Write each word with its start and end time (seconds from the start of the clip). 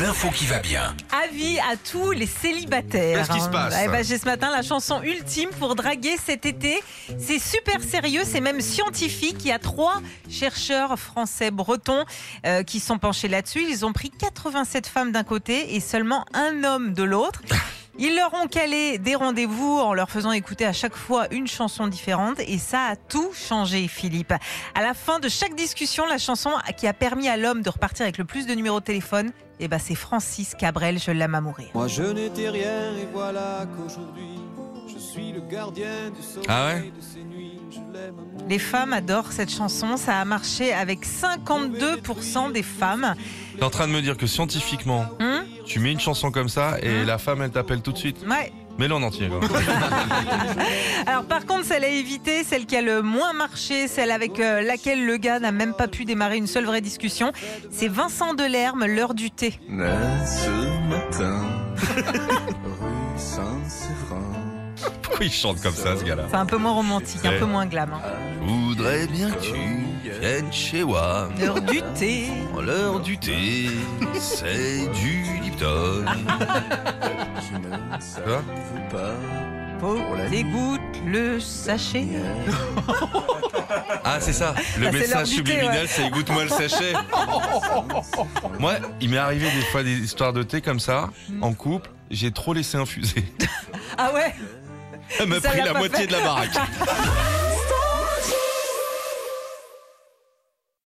L'info 0.00 0.30
qui 0.30 0.46
va 0.46 0.58
bien. 0.60 0.94
Avis 1.24 1.58
à 1.58 1.76
tous 1.76 2.12
les 2.12 2.26
célibataires. 2.26 3.18
Qu'est-ce 3.18 3.36
qui 3.36 3.44
se 3.44 3.48
passe 3.48 3.74
Eh 3.84 3.88
ben, 3.88 4.04
J'ai 4.04 4.18
ce 4.18 4.24
matin 4.26 4.50
la 4.50 4.62
chanson 4.62 5.02
ultime 5.02 5.50
pour 5.58 5.74
draguer 5.74 6.16
cet 6.24 6.46
été. 6.46 6.80
C'est 7.18 7.38
super 7.38 7.82
sérieux, 7.82 8.22
c'est 8.24 8.40
même 8.40 8.60
scientifique. 8.60 9.38
Il 9.40 9.48
y 9.48 9.52
a 9.52 9.58
trois 9.58 10.00
chercheurs 10.30 10.98
français 10.98 11.50
bretons 11.50 12.04
euh, 12.46 12.62
qui 12.62 12.80
sont 12.80 12.98
penchés 12.98 13.28
là-dessus. 13.28 13.64
Ils 13.68 13.84
ont 13.84 13.92
pris 13.92 14.10
87 14.10 14.86
femmes 14.86 15.12
d'un 15.12 15.24
côté 15.24 15.74
et 15.74 15.80
seulement 15.80 16.24
un 16.34 16.64
homme 16.64 16.94
de 16.94 17.02
l'autre. 17.02 17.40
Ils 17.98 18.16
leur 18.16 18.34
ont 18.34 18.48
calé 18.48 18.98
des 18.98 19.14
rendez-vous 19.14 19.78
en 19.78 19.94
leur 19.94 20.10
faisant 20.10 20.32
écouter 20.32 20.66
à 20.66 20.72
chaque 20.72 20.96
fois 20.96 21.26
une 21.32 21.46
chanson 21.46 21.86
différente 21.86 22.40
et 22.40 22.58
ça 22.58 22.86
a 22.90 22.96
tout 22.96 23.30
changé, 23.32 23.86
Philippe. 23.86 24.32
À 24.74 24.82
la 24.82 24.94
fin 24.94 25.20
de 25.20 25.28
chaque 25.28 25.54
discussion, 25.54 26.04
la 26.06 26.18
chanson 26.18 26.50
qui 26.76 26.88
a 26.88 26.92
permis 26.92 27.28
à 27.28 27.36
l'homme 27.36 27.62
de 27.62 27.70
repartir 27.70 28.02
avec 28.04 28.18
le 28.18 28.24
plus 28.24 28.46
de 28.46 28.54
numéros 28.54 28.80
de 28.80 28.84
téléphone, 28.84 29.30
eh 29.60 29.68
ben 29.68 29.78
c'est 29.78 29.94
Francis 29.94 30.54
Cabrel, 30.58 30.98
je 30.98 31.12
l'aime 31.12 31.36
à 31.36 31.40
mourir. 31.40 31.68
Moi 31.74 31.86
je 31.86 32.02
n'étais 32.02 32.48
rien 32.48 32.96
et 33.00 33.06
voilà 33.12 33.64
qu'aujourd'hui 33.76 34.40
je 34.92 34.98
suis 34.98 35.30
le 35.32 35.40
gardien 35.42 36.10
du 36.10 36.20
sommeil 36.22 36.46
Ah 36.48 36.66
ouais 36.74 36.80
de 36.96 37.00
ces 37.00 37.22
nuits. 37.22 37.60
Je 37.70 37.78
l'aime 37.78 38.18
à 38.18 38.22
mourir. 38.22 38.46
Les 38.48 38.58
femmes 38.58 38.92
adorent 38.92 39.30
cette 39.30 39.50
chanson, 39.52 39.96
ça 39.96 40.18
a 40.20 40.24
marché 40.24 40.72
avec 40.72 41.06
52% 41.06 42.50
des 42.52 42.64
femmes. 42.64 43.14
T'es 43.56 43.62
en 43.64 43.70
train 43.70 43.86
de 43.86 43.92
me 43.92 44.02
dire 44.02 44.16
que 44.16 44.26
scientifiquement, 44.26 45.06
Hum 45.20 45.43
tu 45.64 45.78
mets 45.80 45.92
une 45.92 46.00
chanson 46.00 46.30
comme 46.30 46.48
ça 46.48 46.76
et 46.82 47.04
la 47.04 47.18
femme 47.18 47.42
elle 47.42 47.50
t'appelle 47.50 47.80
tout 47.82 47.92
de 47.92 47.98
suite. 47.98 48.18
ouais. 48.28 48.52
Mets-le 48.76 48.94
en 48.96 49.04
entier. 49.04 49.28
quoi. 49.28 49.38
Alors 51.06 51.22
par 51.26 51.46
contre, 51.46 51.64
celle 51.64 51.84
à 51.84 51.88
éviter, 51.88 52.42
celle 52.42 52.66
qui 52.66 52.76
a 52.76 52.82
le 52.82 53.02
moins 53.02 53.32
marché, 53.32 53.86
celle 53.86 54.10
avec 54.10 54.40
euh, 54.40 54.62
laquelle 54.62 55.06
le 55.06 55.16
gars 55.16 55.38
n'a 55.38 55.52
même 55.52 55.74
pas 55.74 55.86
pu 55.86 56.04
démarrer 56.04 56.38
une 56.38 56.48
seule 56.48 56.64
vraie 56.64 56.80
discussion, 56.80 57.30
c'est 57.70 57.86
Vincent 57.86 58.34
Delerme, 58.34 58.84
l'heure 58.86 59.14
du 59.14 59.30
thé. 59.30 59.60
ce 59.68 60.88
matin, 60.88 61.40
rue 62.64 63.16
Saint-Séverin. 63.16 64.53
Pourquoi 65.04 65.26
il 65.26 65.32
chante 65.32 65.60
comme 65.60 65.74
ça 65.74 65.96
ce 65.96 66.04
gars-là 66.04 66.24
C'est 66.30 66.36
un 66.36 66.46
peu 66.46 66.56
moins 66.56 66.72
romantique, 66.72 67.24
un 67.24 67.38
peu 67.38 67.44
moins 67.46 67.66
glam. 67.66 67.92
hein. 67.92 68.00
Je 68.40 68.46
voudrais 68.52 69.06
bien 69.06 69.30
que 69.30 69.40
tu 69.40 70.10
viennes 70.20 70.52
chez 70.52 70.84
moi. 70.84 71.28
L'heure 71.38 71.60
du 71.60 71.82
thé. 71.94 72.28
L'heure 72.60 73.00
du 73.00 73.18
thé, 73.18 73.68
c'est 74.18 74.86
du 74.92 75.24
Lipton. 75.42 76.04
Quoi 78.24 78.42
pas. 78.90 79.14
Faut 79.80 79.98
dégoûte 80.30 80.80
le 81.06 81.38
sachet. 81.40 82.06
Ah 84.04 84.18
c'est 84.20 84.32
ça, 84.32 84.54
le 84.78 84.86
Ah, 84.86 84.90
c'est 84.92 84.98
message 84.98 85.26
subliminal 85.28 85.82
ouais. 85.82 85.86
c'est 85.86 86.10
goûte-moi 86.10 86.44
le 86.44 86.48
sachet. 86.48 86.92
Moi, 88.58 88.74
il 89.00 89.10
m'est 89.10 89.18
arrivé 89.18 89.46
des 89.50 89.62
fois 89.66 89.82
des 89.82 89.98
histoires 89.98 90.32
de 90.32 90.42
thé 90.42 90.60
comme 90.60 90.80
ça, 90.80 91.10
en 91.42 91.52
couple, 91.52 91.90
j'ai 92.10 92.30
trop 92.30 92.54
laissé 92.54 92.76
infuser. 92.78 93.24
Ah 93.98 94.12
ouais? 94.14 94.34
Elle 95.18 95.26
m'a 95.26 95.40
pris 95.40 95.60
l'a 95.60 95.72
moitié 95.74 95.98
fait. 96.00 96.06
de 96.06 96.12
la 96.12 96.20
baraque. 96.20 96.50